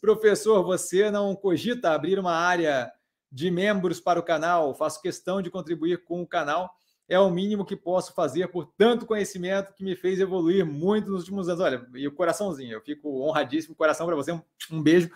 Professor, 0.00 0.62
você 0.62 1.10
não 1.10 1.34
cogita 1.34 1.92
abrir 1.92 2.18
uma 2.18 2.34
área 2.34 2.92
de 3.32 3.50
membros 3.50 3.98
para 3.98 4.20
o 4.20 4.22
canal? 4.22 4.74
Faço 4.74 5.00
questão 5.00 5.40
de 5.40 5.50
contribuir 5.50 6.04
com 6.04 6.20
o 6.20 6.26
canal. 6.26 6.70
É 7.08 7.18
o 7.18 7.30
mínimo 7.30 7.64
que 7.64 7.74
posso 7.74 8.14
fazer 8.14 8.48
por 8.48 8.66
tanto 8.76 9.06
conhecimento 9.06 9.72
que 9.74 9.82
me 9.82 9.96
fez 9.96 10.20
evoluir 10.20 10.64
muito 10.64 11.10
nos 11.10 11.20
últimos 11.20 11.48
anos. 11.48 11.62
Olha, 11.62 11.86
e 11.94 12.06
o 12.06 12.12
coraçãozinho, 12.12 12.72
eu 12.72 12.80
fico 12.82 13.22
honradíssimo. 13.22 13.74
Coração 13.74 14.06
para 14.06 14.16
você, 14.16 14.32
um, 14.32 14.42
um 14.70 14.82
beijo. 14.82 15.10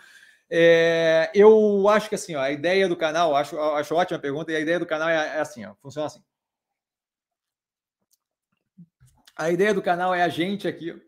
É, 0.51 1.31
eu 1.35 1.87
acho 1.89 2.09
que 2.09 2.15
assim, 2.15 2.35
ó, 2.35 2.41
a 2.41 2.51
ideia 2.51 2.89
do 2.89 2.97
canal, 2.97 3.37
acho, 3.37 3.59
acho 3.59 3.95
ótima 3.95 4.17
a 4.17 4.21
pergunta, 4.21 4.51
e 4.51 4.57
a 4.57 4.61
ideia 4.61 4.79
do 4.79 4.87
canal 4.87 5.09
é, 5.09 5.37
é 5.37 5.41
assim, 5.41 5.65
ó, 5.67 5.75
funciona 5.83 6.07
assim. 6.07 6.23
A 9.37 9.51
ideia 9.51 9.75
do 9.75 9.83
canal 9.83 10.15
é 10.15 10.23
a 10.23 10.29
gente 10.29 10.67
aqui 10.67 10.99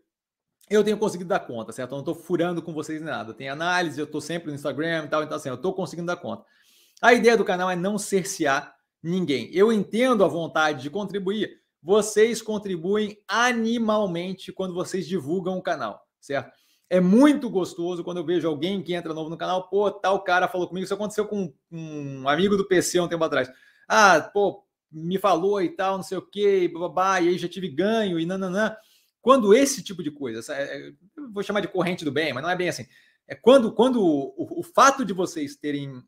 eu 0.71 0.83
tenho 0.83 0.97
conseguido 0.97 1.27
dar 1.27 1.39
conta, 1.39 1.71
certo? 1.71 1.91
Eu 1.91 1.95
não 1.95 1.99
estou 1.99 2.15
furando 2.15 2.61
com 2.61 2.73
vocês 2.73 3.01
nem 3.01 3.09
nada. 3.09 3.33
Tem 3.33 3.49
análise, 3.49 3.99
eu 3.99 4.05
estou 4.05 4.21
sempre 4.21 4.49
no 4.49 4.55
Instagram 4.55 5.05
e 5.05 5.07
tal, 5.07 5.23
então 5.23 5.37
assim, 5.37 5.49
eu 5.49 5.55
estou 5.55 5.73
conseguindo 5.73 6.07
dar 6.07 6.15
conta. 6.15 6.45
A 7.01 7.13
ideia 7.13 7.35
do 7.35 7.45
canal 7.45 7.69
é 7.69 7.75
não 7.75 7.97
cercear 7.97 8.73
ninguém. 9.03 9.49
Eu 9.53 9.71
entendo 9.71 10.23
a 10.23 10.27
vontade 10.27 10.83
de 10.83 10.89
contribuir. 10.89 11.59
Vocês 11.81 12.41
contribuem 12.41 13.17
animalmente 13.27 14.51
quando 14.51 14.73
vocês 14.73 15.07
divulgam 15.07 15.57
o 15.57 15.61
canal, 15.63 16.05
certo? 16.19 16.51
É 16.87 16.99
muito 16.99 17.49
gostoso 17.49 18.03
quando 18.03 18.17
eu 18.17 18.25
vejo 18.25 18.47
alguém 18.47 18.83
que 18.83 18.93
entra 18.93 19.13
novo 19.13 19.29
no 19.29 19.37
canal, 19.37 19.69
pô, 19.69 19.89
tal 19.89 20.23
cara 20.23 20.47
falou 20.47 20.67
comigo, 20.67 20.83
isso 20.83 20.93
aconteceu 20.93 21.25
com 21.25 21.51
um 21.71 22.27
amigo 22.27 22.55
do 22.55 22.67
PC 22.67 22.99
um 22.99 23.07
tempo 23.07 23.23
atrás. 23.23 23.49
Ah, 23.87 24.21
pô, 24.21 24.63
me 24.91 25.17
falou 25.17 25.61
e 25.61 25.69
tal, 25.69 25.95
não 25.95 26.03
sei 26.03 26.17
o 26.17 26.21
quê, 26.21 26.67
babá, 26.67 27.19
e 27.21 27.29
aí 27.29 27.37
já 27.37 27.47
tive 27.47 27.69
ganho 27.69 28.19
e 28.19 28.25
nananã. 28.25 28.75
Quando 29.21 29.53
esse 29.53 29.83
tipo 29.83 30.01
de 30.01 30.09
coisa, 30.09 30.53
é, 30.53 30.91
vou 31.31 31.43
chamar 31.43 31.61
de 31.61 31.67
corrente 31.67 32.03
do 32.03 32.11
bem, 32.11 32.33
mas 32.33 32.41
não 32.41 32.49
é 32.49 32.55
bem 32.55 32.69
assim. 32.69 32.85
É 33.27 33.35
quando, 33.35 33.71
quando 33.73 34.01
o, 34.01 34.59
o 34.59 34.63
fato 34.63 35.05
de 35.05 35.13
vocês 35.13 35.55
terem 35.55 36.03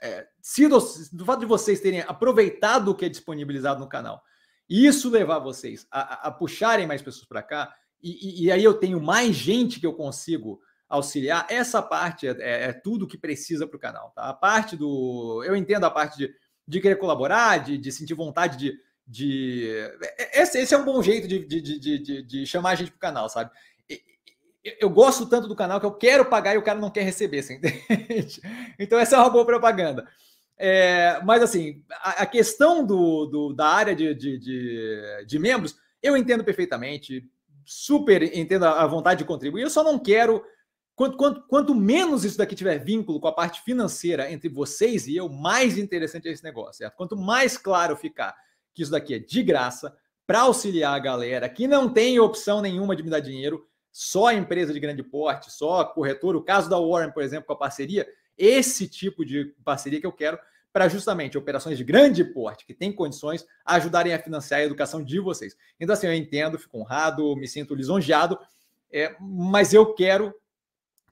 é, 0.00 0.26
sido, 0.40 0.78
do 1.12 1.24
fato 1.24 1.40
de 1.40 1.46
vocês 1.46 1.80
terem 1.80 2.00
aproveitado 2.00 2.88
o 2.88 2.94
que 2.94 3.04
é 3.04 3.08
disponibilizado 3.08 3.78
no 3.78 3.88
canal, 3.88 4.22
e 4.68 4.86
isso 4.86 5.10
levar 5.10 5.38
vocês 5.38 5.86
a, 5.90 6.28
a 6.28 6.30
puxarem 6.30 6.86
mais 6.86 7.02
pessoas 7.02 7.26
para 7.26 7.42
cá, 7.42 7.74
e, 8.02 8.42
e, 8.42 8.44
e, 8.44 8.52
aí 8.52 8.64
eu 8.64 8.74
tenho 8.74 9.00
mais 9.00 9.34
gente 9.34 9.80
que 9.80 9.86
eu 9.86 9.94
consigo 9.94 10.60
auxiliar, 10.88 11.46
essa 11.48 11.82
parte 11.82 12.26
é, 12.26 12.30
é, 12.38 12.64
é 12.64 12.72
tudo 12.72 13.06
que 13.06 13.16
precisa 13.16 13.66
para 13.66 13.76
o 13.76 13.80
canal. 13.80 14.10
Tá? 14.14 14.28
A 14.28 14.34
parte 14.34 14.76
do. 14.76 15.42
Eu 15.44 15.56
entendo 15.56 15.84
a 15.84 15.90
parte 15.90 16.18
de, 16.18 16.34
de 16.68 16.80
querer 16.80 16.96
colaborar, 16.96 17.64
de, 17.64 17.78
de 17.78 17.90
sentir 17.90 18.14
vontade 18.14 18.58
de 18.58 18.78
de. 19.06 19.68
Esse, 20.34 20.58
esse 20.58 20.74
é 20.74 20.78
um 20.78 20.84
bom 20.84 21.02
jeito 21.02 21.28
de, 21.28 21.44
de, 21.44 21.60
de, 21.60 21.98
de, 21.98 22.22
de 22.22 22.46
chamar 22.46 22.70
a 22.70 22.74
gente 22.74 22.90
para 22.90 22.96
o 22.96 23.00
canal, 23.00 23.28
sabe? 23.28 23.50
Eu 24.80 24.88
gosto 24.88 25.26
tanto 25.26 25.46
do 25.46 25.54
canal 25.54 25.78
que 25.78 25.84
eu 25.84 25.92
quero 25.92 26.24
pagar 26.24 26.54
e 26.54 26.58
o 26.58 26.62
cara 26.62 26.78
não 26.78 26.90
quer 26.90 27.02
receber, 27.02 27.42
você 27.42 27.54
entende? 27.56 28.40
Então, 28.78 28.98
essa 28.98 29.16
é 29.16 29.18
uma 29.18 29.28
boa 29.28 29.44
propaganda. 29.44 30.08
É, 30.56 31.20
mas, 31.24 31.42
assim, 31.42 31.82
a, 31.90 32.22
a 32.22 32.26
questão 32.26 32.84
do, 32.84 33.26
do, 33.26 33.52
da 33.52 33.66
área 33.66 33.94
de, 33.94 34.14
de, 34.14 34.38
de, 34.38 35.24
de, 35.26 35.38
membros, 35.38 35.76
eu 36.02 36.16
entendo 36.16 36.42
perfeitamente, 36.42 37.28
super 37.64 38.22
entendo 38.36 38.64
a, 38.64 38.82
a 38.82 38.86
vontade 38.86 39.18
de 39.18 39.26
contribuir, 39.26 39.62
eu 39.62 39.70
só 39.70 39.84
não 39.84 39.98
quero. 39.98 40.42
Quanto, 40.96 41.16
quanto, 41.16 41.42
quanto 41.48 41.74
menos 41.74 42.24
isso 42.24 42.38
daqui 42.38 42.54
tiver 42.54 42.78
vínculo 42.78 43.20
com 43.20 43.26
a 43.26 43.32
parte 43.32 43.60
financeira 43.62 44.30
entre 44.30 44.48
vocês 44.48 45.08
e 45.08 45.16
eu, 45.16 45.28
mais 45.28 45.76
interessante 45.76 46.28
é 46.28 46.30
esse 46.30 46.44
negócio, 46.44 46.78
certo? 46.78 46.94
Quanto 46.94 47.16
mais 47.16 47.58
claro 47.58 47.96
ficar 47.96 48.34
que 48.72 48.82
isso 48.82 48.92
daqui 48.92 49.14
é 49.14 49.18
de 49.18 49.42
graça 49.42 49.94
para 50.26 50.40
auxiliar 50.40 50.94
a 50.94 50.98
galera 50.98 51.48
que 51.48 51.66
não 51.66 51.88
tem 51.88 52.18
opção 52.18 52.60
nenhuma 52.60 52.96
de 52.96 53.02
me 53.02 53.10
dar 53.10 53.20
dinheiro, 53.20 53.66
só 53.92 54.32
empresa 54.32 54.72
de 54.72 54.80
grande 54.80 55.02
porte, 55.02 55.52
só 55.52 55.84
corretor. 55.84 56.34
O 56.34 56.42
caso 56.42 56.68
da 56.68 56.78
Warren, 56.78 57.12
por 57.12 57.22
exemplo, 57.22 57.46
com 57.46 57.52
a 57.52 57.58
parceria, 57.58 58.06
esse 58.36 58.88
tipo 58.88 59.24
de 59.24 59.54
parceria 59.64 60.00
que 60.00 60.06
eu 60.06 60.12
quero 60.12 60.38
para 60.72 60.88
justamente 60.88 61.38
operações 61.38 61.78
de 61.78 61.84
grande 61.84 62.24
porte, 62.24 62.66
que 62.66 62.74
têm 62.74 62.92
condições, 62.92 63.46
ajudarem 63.64 64.12
a 64.12 64.18
financiar 64.18 64.60
a 64.60 64.64
educação 64.64 65.04
de 65.04 65.20
vocês. 65.20 65.56
Então, 65.78 65.92
assim, 65.92 66.08
eu 66.08 66.14
entendo, 66.14 66.58
fico 66.58 66.76
honrado, 66.78 67.36
me 67.36 67.46
sinto 67.46 67.76
lisonjeado, 67.76 68.36
é, 68.92 69.14
mas 69.20 69.72
eu 69.72 69.94
quero 69.94 70.34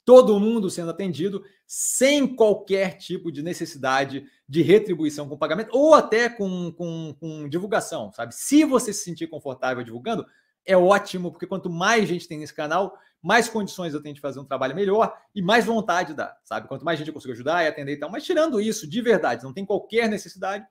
todo 0.04 0.38
mundo 0.38 0.70
sendo 0.70 0.90
atendido 0.90 1.42
sem 1.66 2.26
qualquer 2.26 2.96
tipo 2.98 3.30
de 3.30 3.42
necessidade 3.42 4.26
de 4.48 4.62
retribuição 4.62 5.28
com 5.28 5.38
pagamento 5.38 5.70
ou 5.72 5.94
até 5.94 6.28
com, 6.28 6.72
com, 6.72 7.14
com, 7.18 7.48
divulgação, 7.48 8.12
sabe? 8.12 8.34
Se 8.34 8.64
você 8.64 8.92
se 8.92 9.04
sentir 9.04 9.28
confortável 9.28 9.82
divulgando, 9.84 10.26
é 10.64 10.76
ótimo, 10.76 11.30
porque 11.30 11.46
quanto 11.46 11.70
mais 11.70 12.08
gente 12.08 12.28
tem 12.28 12.38
nesse 12.38 12.54
canal, 12.54 12.96
mais 13.22 13.48
condições 13.48 13.94
eu 13.94 14.02
tenho 14.02 14.14
de 14.14 14.20
fazer 14.20 14.40
um 14.40 14.44
trabalho 14.44 14.74
melhor 14.74 15.16
e 15.34 15.40
mais 15.40 15.64
vontade 15.64 16.14
dá, 16.14 16.36
sabe? 16.44 16.68
Quanto 16.68 16.84
mais 16.84 16.98
gente 16.98 17.08
eu 17.08 17.14
consigo 17.14 17.32
ajudar 17.32 17.64
e 17.64 17.68
atender 17.68 17.92
e 17.92 17.98
tal. 17.98 18.10
Mas 18.10 18.24
tirando 18.24 18.60
isso, 18.60 18.88
de 18.88 19.00
verdade, 19.00 19.44
não 19.44 19.52
tem 19.52 19.64
qualquer 19.64 20.08
necessidade. 20.08 20.64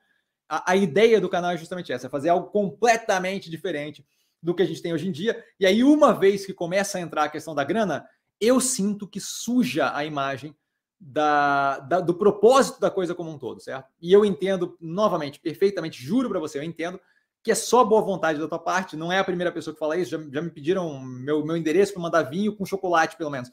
A, 0.48 0.72
a 0.72 0.76
ideia 0.76 1.20
do 1.20 1.28
canal 1.28 1.50
é 1.50 1.56
justamente 1.56 1.92
essa: 1.92 2.06
é 2.06 2.10
fazer 2.10 2.28
algo 2.28 2.50
completamente 2.50 3.50
diferente 3.50 4.06
do 4.42 4.54
que 4.54 4.62
a 4.62 4.66
gente 4.66 4.82
tem 4.82 4.92
hoje 4.92 5.08
em 5.08 5.12
dia. 5.12 5.42
E 5.58 5.64
aí, 5.64 5.82
uma 5.82 6.12
vez 6.12 6.44
que 6.44 6.52
começa 6.52 6.98
a 6.98 7.00
entrar 7.00 7.24
a 7.24 7.28
questão 7.28 7.54
da 7.54 7.64
grana, 7.64 8.06
eu 8.42 8.60
sinto 8.60 9.06
que 9.06 9.20
suja 9.20 9.94
a 9.96 10.04
imagem 10.04 10.52
da, 11.00 11.78
da, 11.78 12.00
do 12.00 12.12
propósito 12.12 12.80
da 12.80 12.90
coisa 12.90 13.14
como 13.14 13.30
um 13.30 13.38
todo, 13.38 13.60
certo? 13.60 13.88
E 14.00 14.12
eu 14.12 14.24
entendo, 14.24 14.76
novamente, 14.80 15.38
perfeitamente, 15.38 16.02
juro 16.02 16.28
para 16.28 16.40
você, 16.40 16.58
eu 16.58 16.62
entendo 16.64 17.00
que 17.40 17.52
é 17.52 17.54
só 17.54 17.84
boa 17.84 18.02
vontade 18.02 18.40
da 18.40 18.48
tua 18.48 18.58
parte, 18.58 18.96
não 18.96 19.12
é 19.12 19.18
a 19.20 19.24
primeira 19.24 19.52
pessoa 19.52 19.72
que 19.72 19.78
fala 19.78 19.96
isso, 19.96 20.10
já, 20.10 20.18
já 20.32 20.42
me 20.42 20.50
pediram 20.50 21.00
meu, 21.00 21.44
meu 21.44 21.56
endereço 21.56 21.92
para 21.92 22.02
mandar 22.02 22.22
vinho 22.22 22.54
com 22.56 22.66
chocolate, 22.66 23.16
pelo 23.16 23.30
menos. 23.30 23.50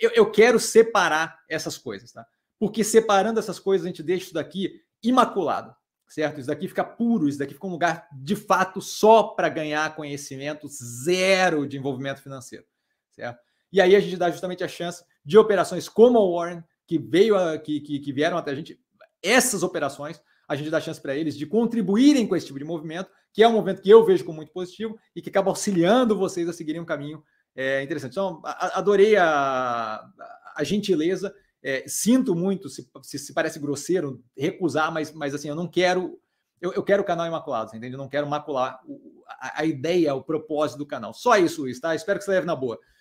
Eu, 0.00 0.10
eu 0.10 0.30
quero 0.30 0.58
separar 0.58 1.38
essas 1.48 1.78
coisas, 1.78 2.10
tá? 2.10 2.26
Porque 2.58 2.82
separando 2.82 3.38
essas 3.38 3.60
coisas, 3.60 3.84
a 3.84 3.88
gente 3.88 4.02
deixa 4.02 4.26
isso 4.26 4.34
daqui 4.34 4.80
imaculado, 5.02 5.74
certo? 6.08 6.40
Isso 6.40 6.48
daqui 6.48 6.66
fica 6.66 6.82
puro, 6.82 7.28
isso 7.28 7.38
daqui 7.38 7.54
fica 7.54 7.66
um 7.66 7.70
lugar 7.70 8.08
de 8.12 8.34
fato 8.34 8.80
só 8.80 9.22
para 9.22 9.48
ganhar 9.48 9.94
conhecimento, 9.94 10.66
zero 10.68 11.66
de 11.66 11.78
envolvimento 11.78 12.22
financeiro, 12.22 12.64
certo? 13.12 13.47
E 13.72 13.80
aí 13.80 13.94
a 13.94 14.00
gente 14.00 14.16
dá 14.16 14.30
justamente 14.30 14.64
a 14.64 14.68
chance 14.68 15.04
de 15.24 15.36
operações 15.36 15.88
como 15.88 16.18
a 16.18 16.30
Warren, 16.30 16.62
que 16.86 16.98
veio 16.98 17.36
a, 17.36 17.58
que, 17.58 17.80
que, 17.80 17.98
que 17.98 18.12
vieram 18.12 18.38
até 18.38 18.50
a 18.50 18.54
gente, 18.54 18.80
essas 19.22 19.62
operações, 19.62 20.20
a 20.48 20.56
gente 20.56 20.70
dá 20.70 20.80
chance 20.80 21.00
para 21.00 21.14
eles 21.14 21.36
de 21.36 21.46
contribuírem 21.46 22.26
com 22.26 22.34
esse 22.34 22.46
tipo 22.46 22.58
de 22.58 22.64
movimento, 22.64 23.10
que 23.32 23.42
é 23.42 23.48
um 23.48 23.52
movimento 23.52 23.82
que 23.82 23.90
eu 23.90 24.04
vejo 24.04 24.24
como 24.24 24.36
muito 24.36 24.52
positivo 24.52 24.98
e 25.14 25.20
que 25.20 25.28
acaba 25.28 25.50
auxiliando 25.50 26.16
vocês 26.16 26.48
a 26.48 26.52
seguirem 26.52 26.80
um 26.80 26.86
caminho 26.86 27.22
é, 27.54 27.82
interessante. 27.82 28.12
Então, 28.12 28.40
adorei 28.44 29.16
a, 29.16 30.02
a 30.56 30.64
gentileza. 30.64 31.34
É, 31.60 31.84
sinto 31.88 32.36
muito 32.36 32.68
se, 32.68 32.88
se, 33.02 33.18
se, 33.18 33.34
parece 33.34 33.58
grosseiro 33.58 34.22
recusar, 34.36 34.92
mas, 34.92 35.12
mas 35.12 35.34
assim, 35.34 35.48
eu 35.48 35.56
não 35.56 35.66
quero. 35.66 36.18
Eu, 36.60 36.72
eu 36.72 36.82
quero 36.84 37.02
o 37.02 37.06
canal 37.06 37.26
imaculado, 37.26 37.76
entende? 37.76 37.94
Eu 37.94 37.98
não 37.98 38.08
quero 38.08 38.28
macular 38.28 38.80
o, 38.86 39.24
a, 39.28 39.60
a, 39.60 39.64
ideia, 39.64 40.14
o 40.14 40.22
propósito 40.22 40.78
do 40.78 40.86
canal. 40.86 41.12
Só 41.12 41.36
isso, 41.36 41.62
Luiz, 41.62 41.80
tá? 41.80 41.94
Espero 41.94 42.18
que 42.18 42.24
você 42.24 42.30
leve 42.30 42.46
na 42.46 42.54
boa. 42.54 42.78